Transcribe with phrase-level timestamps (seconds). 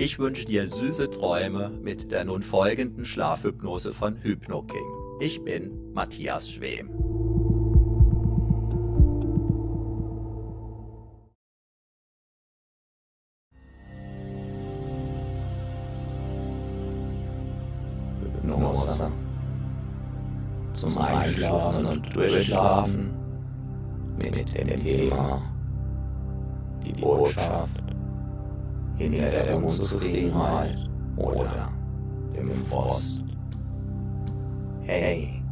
[0.00, 4.78] Ich wünsche dir süße Träume mit der nun folgenden Schlafhypnose von HypnoKing.
[5.18, 6.88] Ich bin Matthias Schwem.
[18.20, 19.10] Hypnose.
[20.74, 23.16] Zum Einschlafen und Durchschlafen
[24.16, 25.42] mit dem Thema
[26.84, 27.82] die Botschaft
[28.98, 30.76] hinter der Unzufriedenheit
[31.16, 31.72] oder
[32.36, 33.24] dem Frost.
[34.82, 35.42] Hey,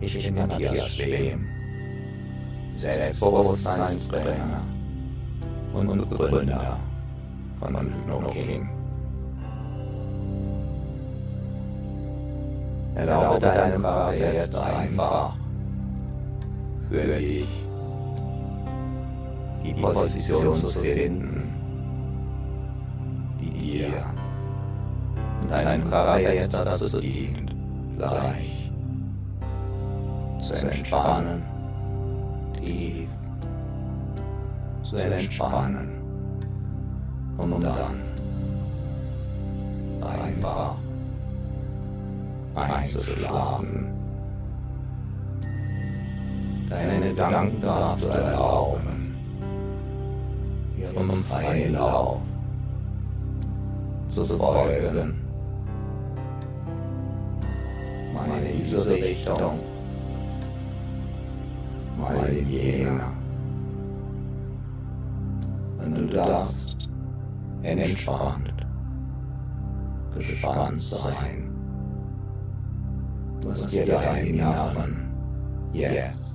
[0.00, 1.46] ich bin Matthias Schwem,
[2.76, 4.62] Selbstbewusstseinstrainer
[5.74, 6.78] und Begründer
[7.60, 8.70] von HypnoKing.
[12.94, 15.36] Erlaube deinem Körper jetzt einfach
[16.88, 17.46] für dich
[19.64, 21.47] die Position zu finden,
[25.48, 27.54] deinem jetzt dazu dient,
[27.96, 28.70] gleich
[30.40, 31.42] zu entspannen,
[32.54, 33.08] tief
[34.82, 35.90] zu entspannen
[37.36, 38.02] und dann
[40.02, 40.74] einfach
[42.54, 43.88] einzuschlafen.
[46.68, 49.16] Deine Gedanken darfst du erlauben,
[50.76, 52.20] ihrem freien Lauf
[54.08, 55.27] zu folgen.
[58.26, 59.60] Mal in diese Richtung,
[61.96, 63.00] mal in jene.
[65.78, 66.88] Und du darfst
[67.62, 68.52] entspannt,
[70.16, 71.50] gespannt sein,
[73.42, 75.08] was dir dein Inneren
[75.72, 76.34] jetzt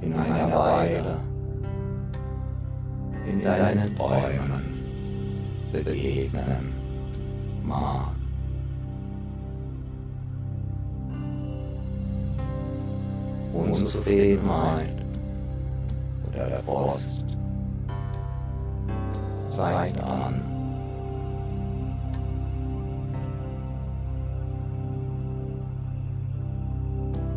[0.00, 1.16] in einer Weile
[3.26, 4.62] in deinen Träumen
[5.72, 6.72] begegnen
[7.64, 8.19] mag.
[13.52, 14.94] Unzufriedenheit
[16.28, 17.24] oder der Frost
[19.48, 20.42] zeigt an,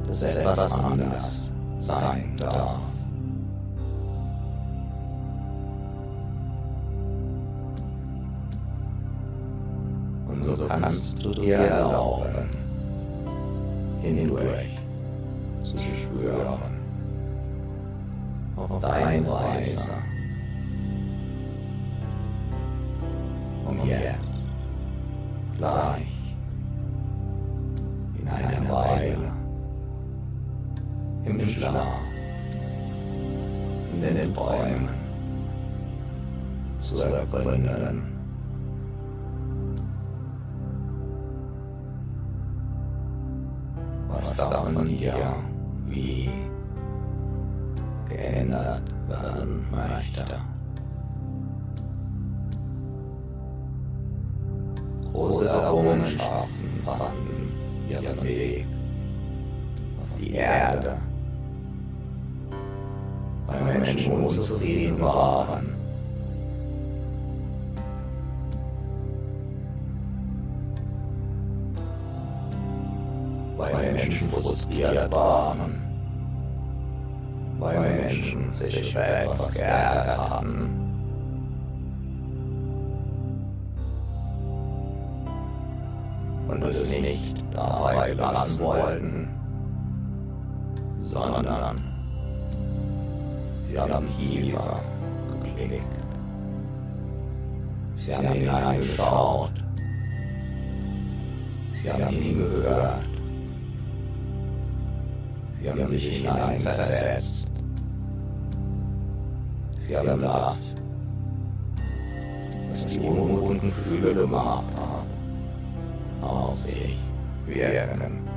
[0.07, 2.79] dass etwas anders sein darf.
[10.27, 12.49] Und so kannst du dir erlauben,
[14.01, 14.77] hindurch
[15.63, 15.77] zu
[16.13, 16.59] spüren,
[18.55, 19.91] auf deine Weise.
[91.13, 91.77] Sondern
[93.69, 94.79] sie haben tiefer
[95.43, 95.83] geblickt.
[97.95, 99.53] Sie haben hineingeschaut.
[101.71, 103.05] Sie haben hingehört.
[105.59, 107.47] Sie haben sich hineinversetzt.
[109.77, 110.75] Sie haben das,
[112.69, 115.07] was die unruhigen Gefühle gemacht haben,
[116.23, 116.97] auf sich
[117.45, 118.27] wirken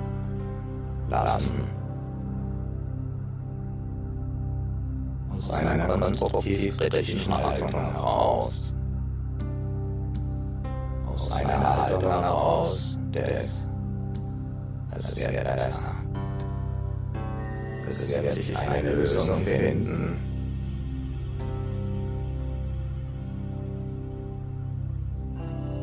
[1.08, 1.75] lassen.
[5.36, 8.74] Aus einer konstruktiv-kritischen Haltung heraus.
[11.06, 13.68] Aus einer Haltung heraus des
[14.96, 15.92] Es wird besser.
[17.86, 20.16] Es wird sich eine Lösung finden.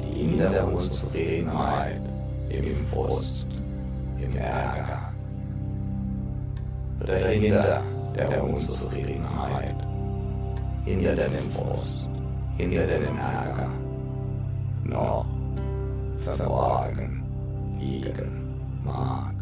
[0.01, 2.01] Die innere Unzufriedenheit
[2.49, 3.45] im Frust,
[4.17, 5.13] im Ärger
[6.99, 9.75] oder hinter der Unzufriedenheit,
[10.85, 12.07] hinter dem Frust,
[12.57, 13.69] hinter dem Ärger
[14.83, 15.25] noch
[16.17, 17.23] verborgen
[17.79, 19.33] liegen mag.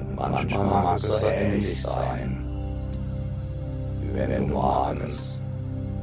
[0.00, 2.44] Und manchmal mag es so ähnlich sein,
[4.00, 5.40] wie wenn du morgens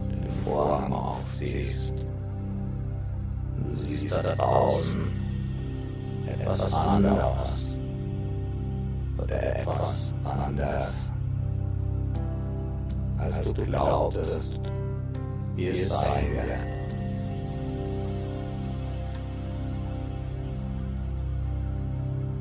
[0.10, 1.94] den Vorhang aufziehst
[3.58, 5.21] und du siehst da draußen
[6.40, 7.78] etwas anderes
[9.18, 11.12] oder etwas anders,
[13.18, 14.60] als du glaubtest,
[15.56, 16.72] wie es sein wird.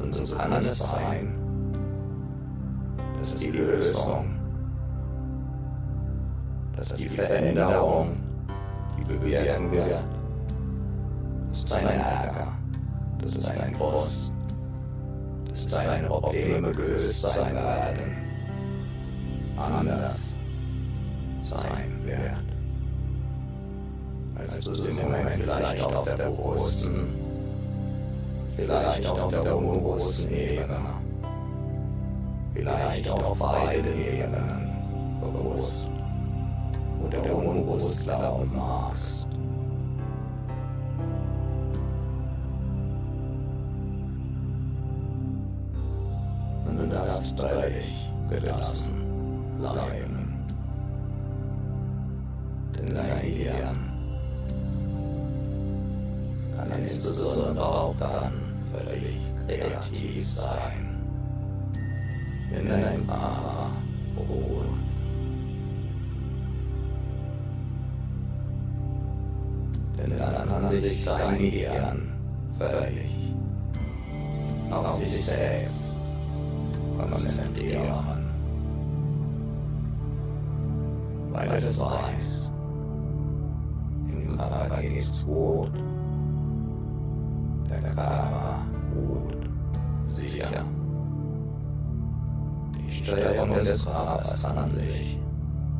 [0.01, 1.35] Und so kann es sein,
[3.19, 4.39] dass die Lösung,
[6.77, 8.17] dass die Veränderung,
[8.99, 10.03] die bewirken wird,
[11.51, 12.60] dass dein Ärger,
[13.22, 14.32] dass dein Frust,
[15.49, 18.17] dass deine Probleme gelöst sein werden,
[19.56, 20.17] anders
[21.40, 22.44] sein wird,
[24.37, 27.14] als du es im Moment vielleicht auf der bewussten,
[28.56, 30.94] vielleicht auf der unbewussten Ebene,
[32.55, 34.70] vielleicht auf beiden Ebenen
[35.20, 35.88] bewusst
[37.05, 39.19] oder unbewusst glauben magst.
[48.31, 48.94] Gelassen
[49.59, 50.47] bleiben.
[52.77, 53.91] Denn dein Gehirn
[56.56, 58.32] kann insbesondere auch dann
[58.72, 61.03] völlig kreativ sein,
[62.51, 63.70] wenn dein Mama
[64.17, 64.65] ruht.
[69.99, 72.13] Denn dann kann sich dein Gehirn
[72.58, 73.10] völlig
[74.70, 75.81] auf sich selbst
[76.99, 78.19] konzentrieren,
[81.32, 82.51] weil es weiß,
[84.08, 85.72] im Körper geht's gut,
[87.69, 88.58] der Körper
[88.94, 89.49] ruht
[90.08, 90.65] sicher.
[92.79, 95.19] Die Steuerung des Körpers kann sich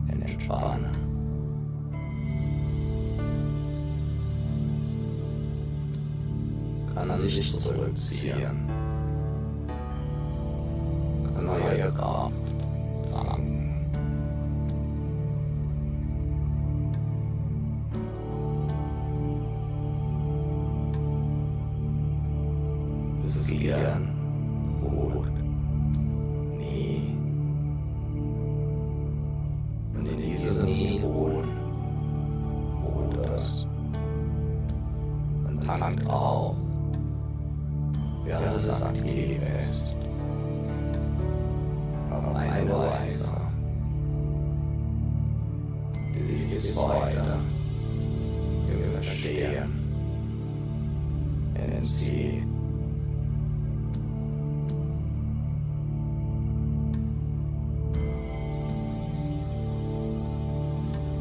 [0.09, 0.97] entspannen.
[6.95, 8.69] Kann sich zurückziehen.
[11.35, 12.40] Kann neue Kraft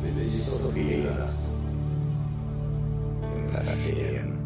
[0.09, 1.07] Wie sich so viel
[3.21, 4.37] im Verstehen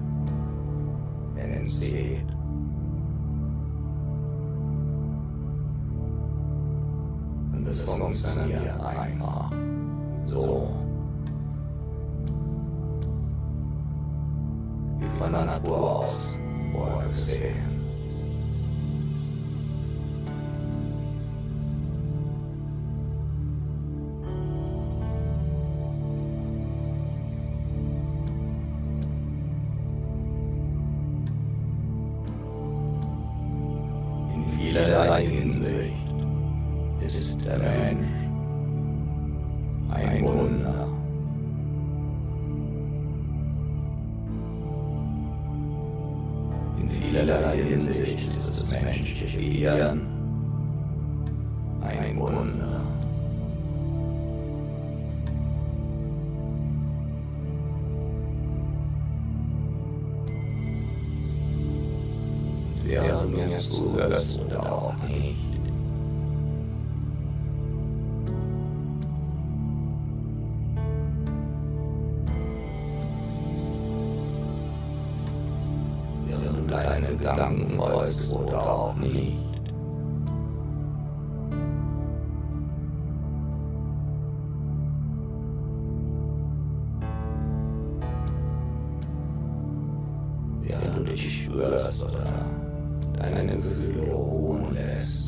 [1.37, 2.25] entzieht.
[7.53, 9.51] Und es funktioniert einfach
[10.25, 10.69] so.
[14.99, 16.39] Wie von der Natur aus
[16.73, 17.52] vorgesehen.
[17.52, 17.52] In
[91.53, 92.25] spürst oder
[93.17, 95.22] deine Gefühle ruhen lässt.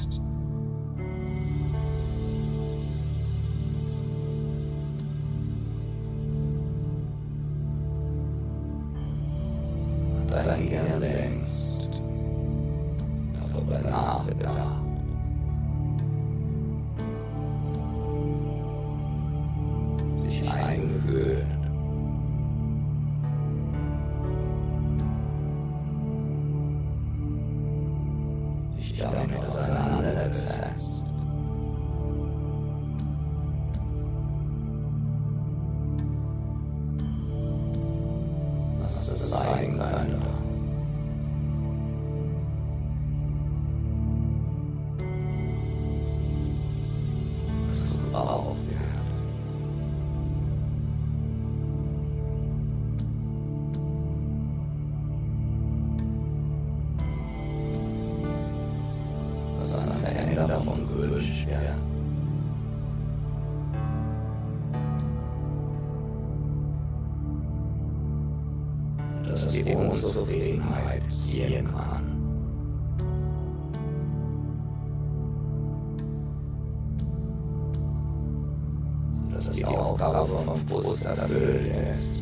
[79.54, 82.16] Die Aufgabe vom Frust erfüllt ist.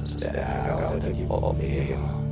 [0.00, 2.23] dass der Ärger oder die Probleme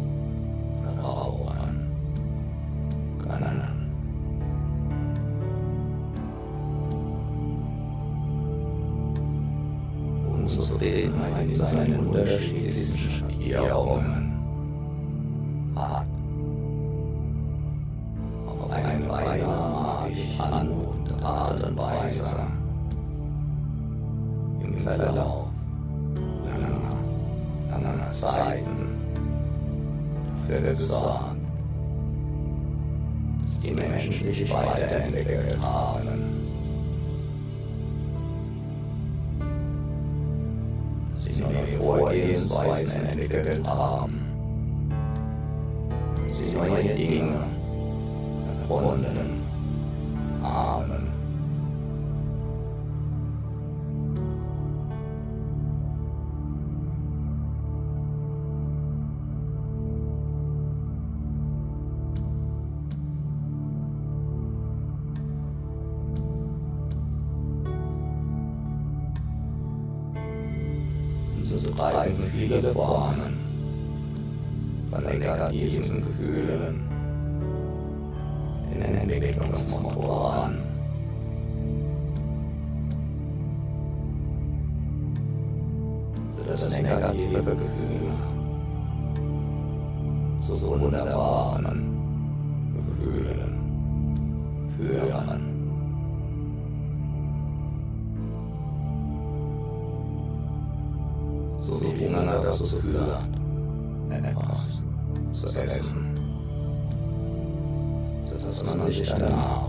[71.59, 73.39] so treiben viele Formen
[74.91, 76.81] von negativen Gefühlen
[78.75, 80.63] in den Entwicklungsmotor an.
[86.31, 88.13] Sodass negative Gefühle
[90.41, 91.93] zu wunderbaren
[92.75, 93.59] Gefühlen
[94.77, 95.52] führen.
[102.59, 103.19] Dazu führt,
[104.11, 104.83] etwas
[105.31, 106.19] zu essen,
[108.23, 109.69] sodass man sich danach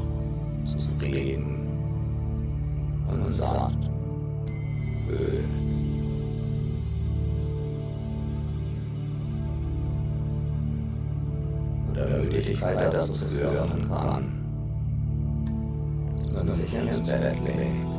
[0.66, 1.68] zufrieden
[3.08, 3.72] und satt
[5.08, 5.46] fühlt.
[11.92, 14.32] Oder Müdigkeit dazu führen kann,
[16.18, 17.93] dass man sich ins Bett legt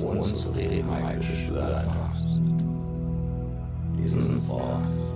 [0.00, 2.38] diese Unzufriedenheit gespürt hast,
[3.98, 5.09] diesen Frost,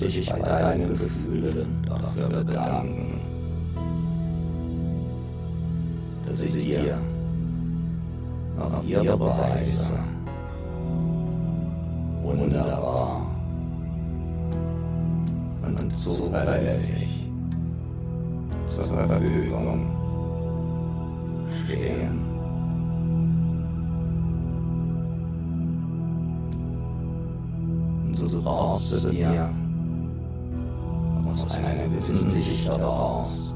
[0.00, 3.20] dich bei deinen Gefühlen dafür bedanken,
[6.26, 6.98] dass sie dir
[8.58, 9.94] auf ihre Weise
[12.22, 13.26] wunderbar
[15.62, 17.08] und zuverlässig
[18.66, 19.90] zur Verfügung
[21.64, 22.20] stehen.
[28.06, 29.50] Und so brauchst du dir
[31.30, 33.54] aus einer gewissen Sicht heraus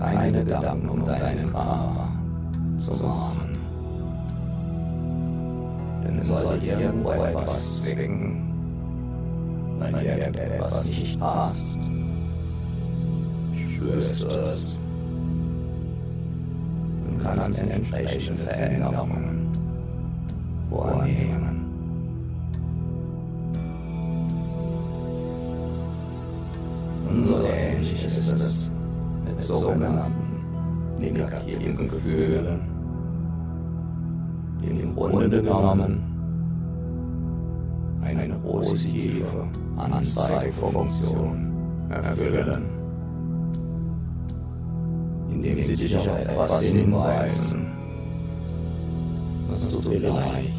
[0.00, 2.08] keine Gedanken um deinen Körper
[2.78, 3.58] zu machen.
[6.04, 8.52] Denn soll irgendwo etwas zwingen,
[9.78, 11.76] weil dir irgendetwas nicht passt,
[13.54, 14.78] spürst du es
[17.06, 19.48] und kannst entsprechende Veränderungen
[20.70, 21.49] vornehmen.
[28.18, 28.72] Ist es
[29.24, 30.42] mit sogenannten
[30.98, 32.60] negativen Gefühlen,
[34.62, 36.02] die im Grunde genommen
[38.02, 41.52] eine positive Anzeigefunktion
[41.90, 42.64] erfüllen,
[45.30, 47.66] indem sie dich auf etwas hinweisen,
[49.48, 50.54] was du vielleicht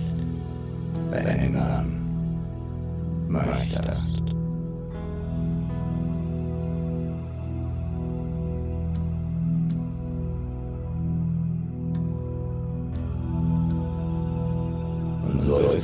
[1.10, 2.02] verändern
[3.28, 4.11] möchtest.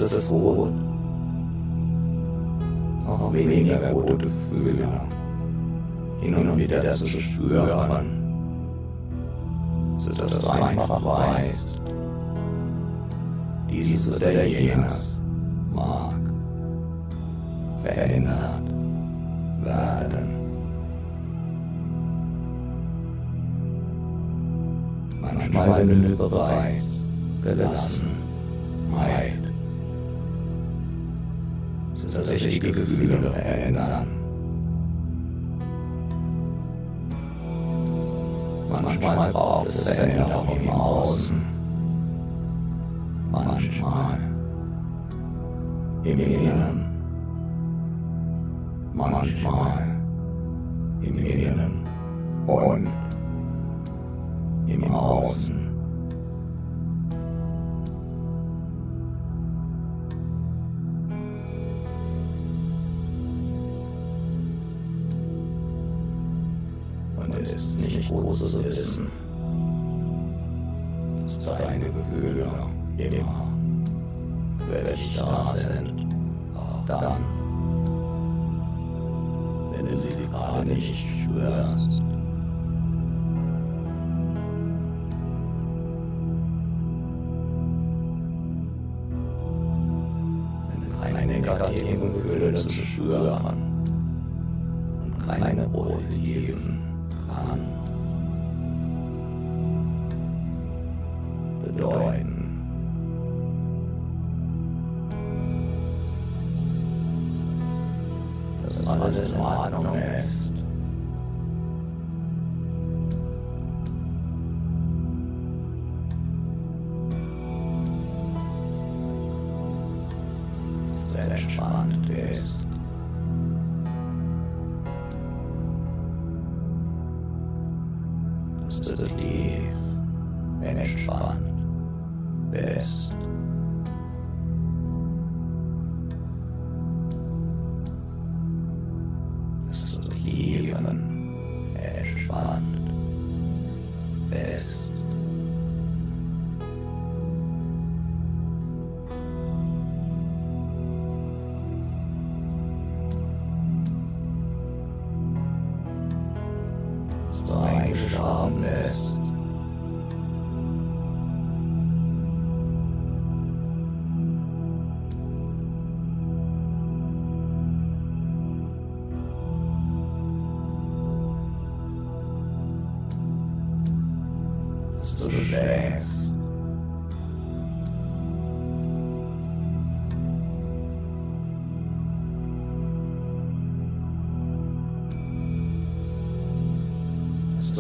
[0.01, 0.73] Ist es gut,
[3.05, 4.87] auch weniger gute Gefühle
[6.19, 8.05] hin und wieder zu spüren,
[9.97, 11.81] sodass du einfach weißt,
[13.69, 15.21] dieses oder jenes
[15.73, 16.19] mag
[17.83, 18.63] verändert
[19.63, 20.37] werden.
[25.21, 27.07] Manchmal genügt bereits
[27.43, 28.13] Gelassenheit,
[32.23, 34.07] sodass sich die Gefühle verändern.
[38.69, 41.41] Manchmal braucht es Veränderung im Außen,
[43.31, 44.19] manchmal
[46.03, 46.85] im Inneren,
[48.93, 49.95] manchmal
[51.01, 51.87] im Inneren
[52.47, 52.87] und
[54.67, 55.66] im Außen.
[91.47, 93.63] gerade eben Gefühle zu spüren
[95.03, 96.79] und keine Ruhe geben
[97.27, 97.59] kann.
[101.63, 102.33] Bedeuten.
[108.65, 110.36] dass alles in Ordnung ist.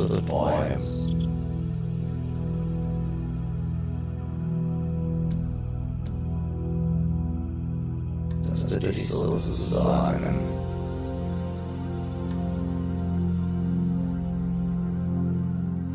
[0.05, 1.07] the poems.
[8.47, 10.39] Das ist dich so zu sagen.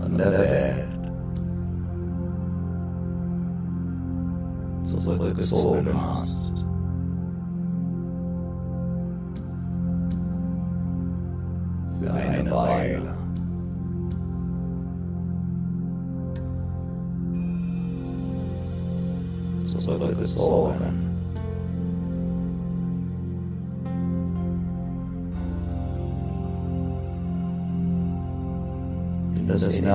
[0.01, 0.89] An der Welt.
[4.85, 6.42] Zurückgezogen hast.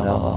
[0.04, 0.37] 好好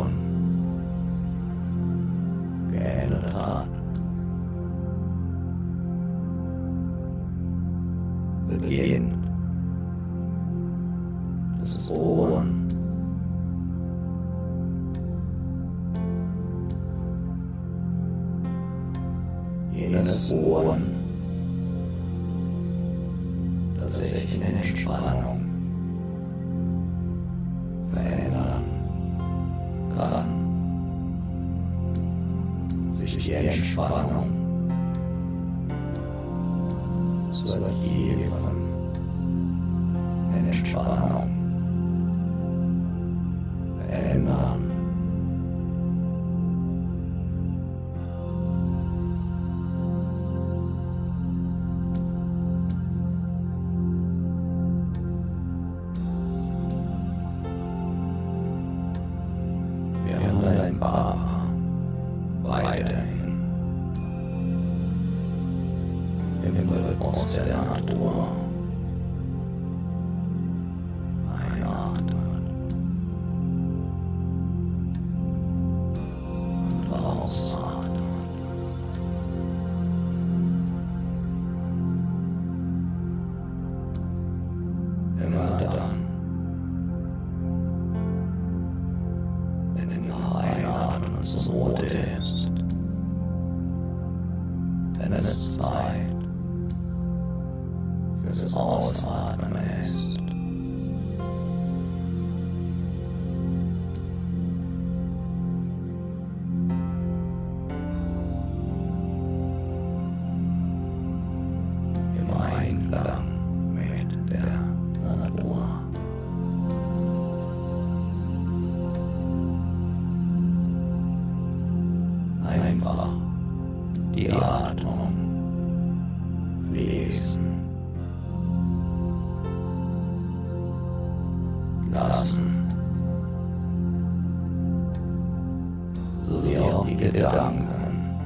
[137.21, 138.17] Gedanken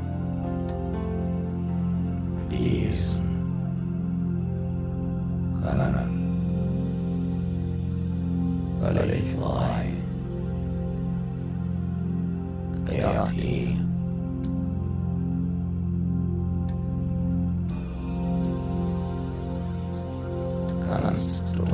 [2.49, 3.25] lesen
[5.61, 6.11] können.
[8.79, 9.91] Völlig frei.
[12.85, 13.79] Kreativ.
[20.89, 21.65] Kannst du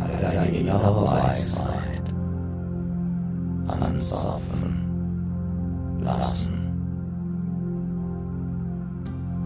[0.00, 1.81] all deine innere Weisheit
[3.84, 4.80] anzapfen
[6.00, 6.52] lassen,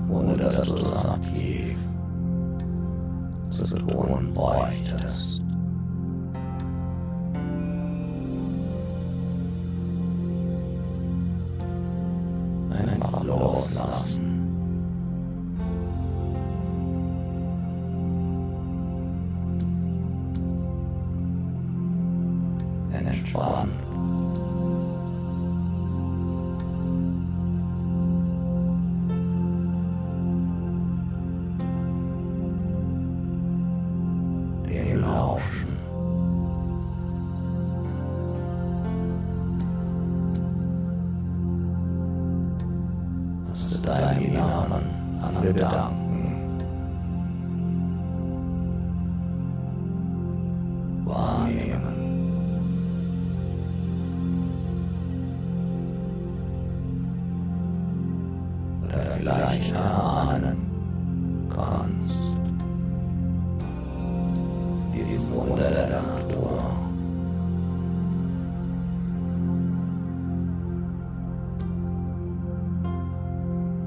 [0.08, 1.88] ohne dass du es abgibst,
[3.50, 3.86] so dass du
[4.34, 5.25] bräuchtest.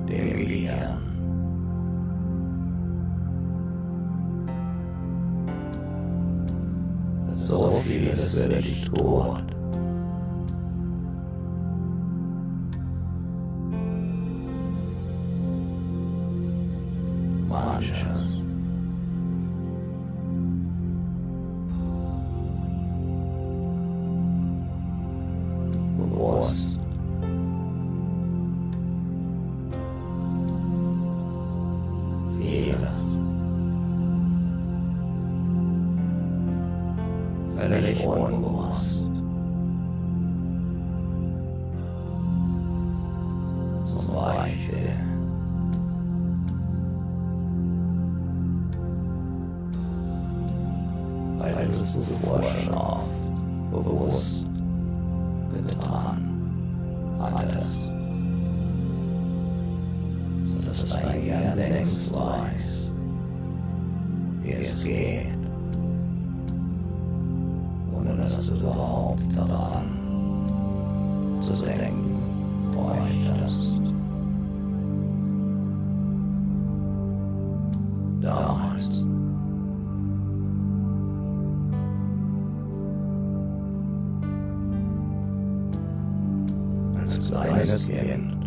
[0.10, 1.00] delirieren.
[7.34, 9.59] So vieles werde dich tot.
[87.70, 88.39] Yes, bien.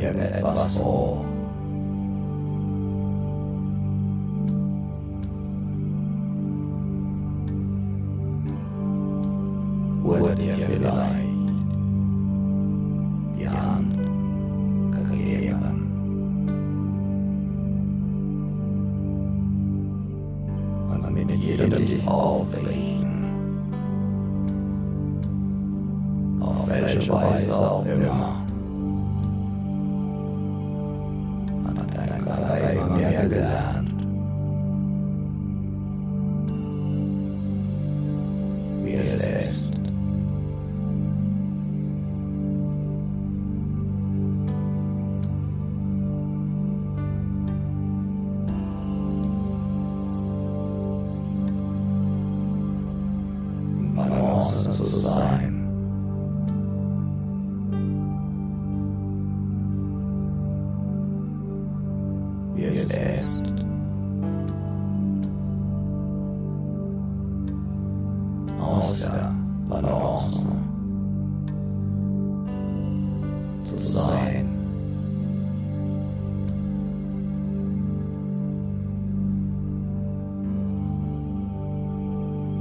[0.00, 1.33] やめます。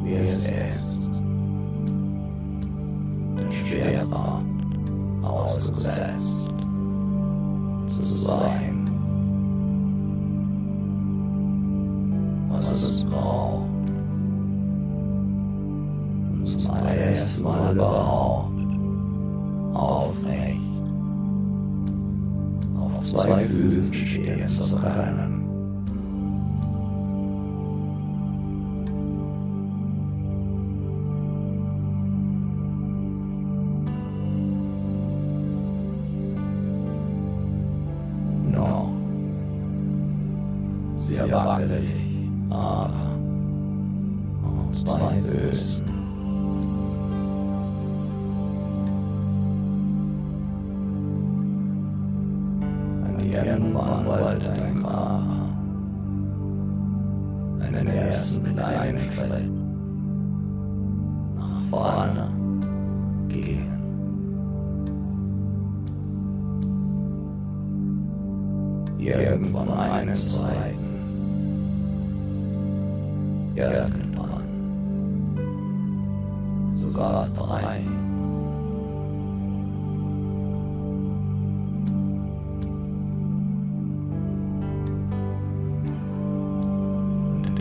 [0.03, 0.83] Wir sind
[3.51, 4.45] Schwerkraft
[5.23, 6.49] ausgesetzt
[7.87, 8.72] zu sein.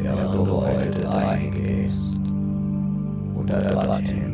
[0.03, 2.17] der Gebäude eingehst.
[3.35, 4.32] oder dorthin.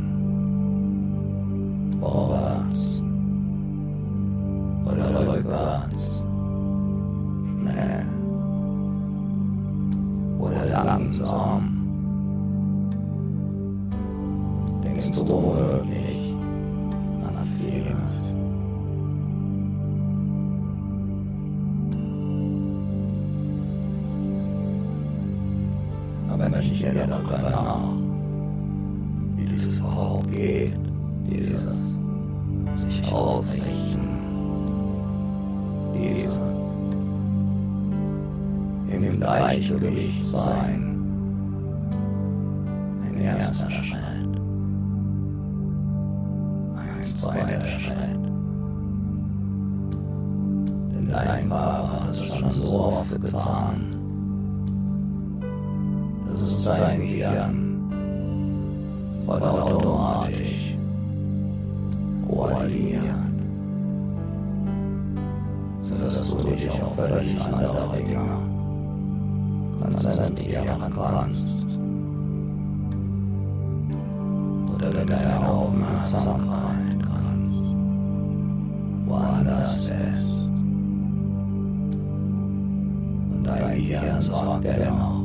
[83.48, 85.22] dein mir sorgt immer.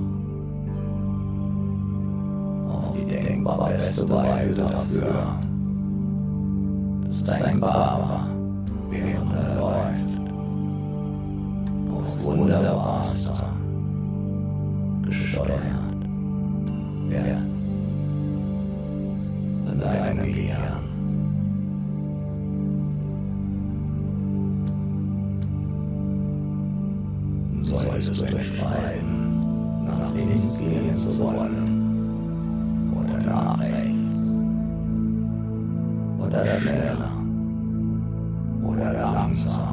[2.69, 5.39] Auf die denkbar beste Weise dafür,
[7.05, 8.27] dass dein Barber
[8.89, 10.13] während er läuft,
[11.95, 13.33] aufs wunderbarste
[15.01, 15.49] gesteuert
[17.09, 17.53] wird
[19.65, 20.92] Wenn dein Gehirn.
[28.03, 32.91] Zu entscheiden, nach links gehen zu wollen.
[32.91, 34.17] Oder nach rechts.
[36.19, 37.11] Oder schneller.
[38.61, 39.72] Oder langsamer.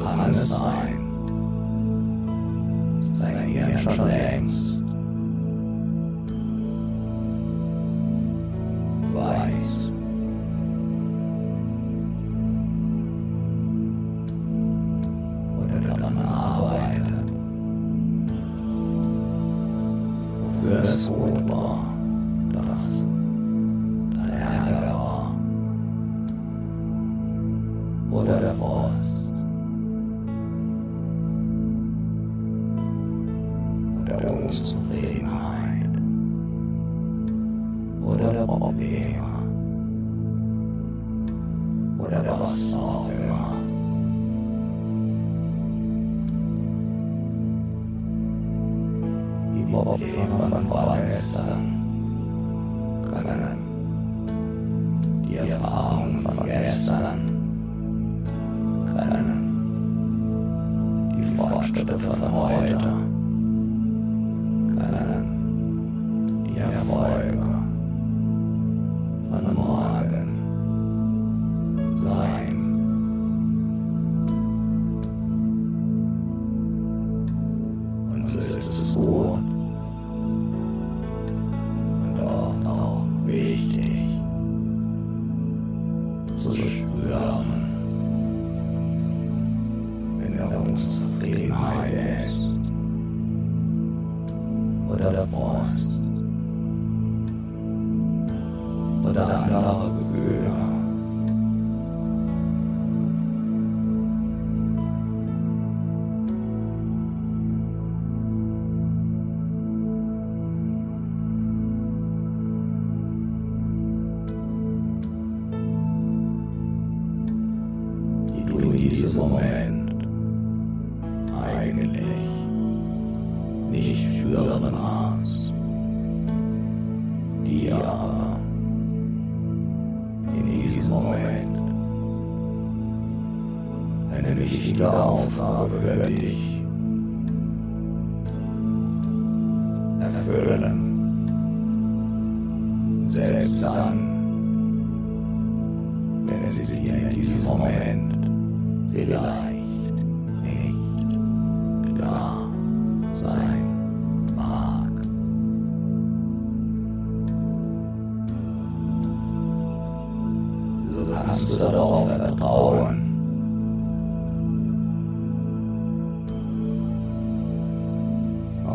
[0.00, 1.00] unsigned.
[3.18, 4.73] Säg igenkänd längst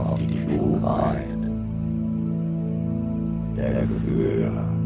[0.10, 1.40] auf die Bug ein.
[3.56, 4.79] Der Gehör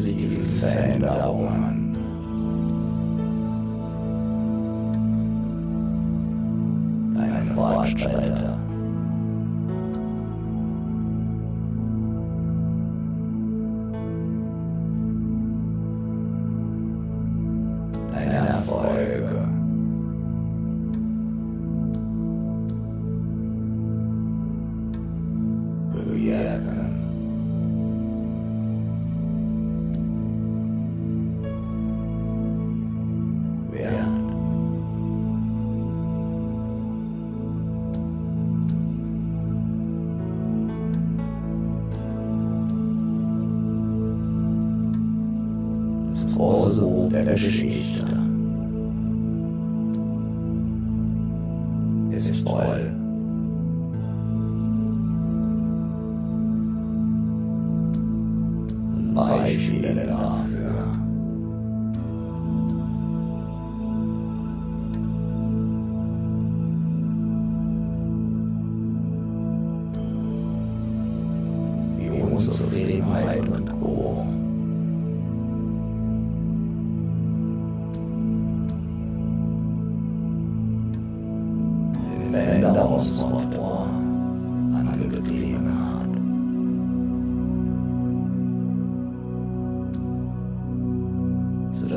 [0.00, 1.96] positiven Veränderungen.
[7.14, 8.39] Deinen Fortschritte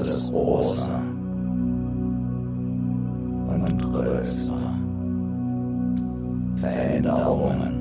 [0.03, 0.89] Das Große
[3.47, 4.73] und größere
[6.57, 7.72] Veränderungen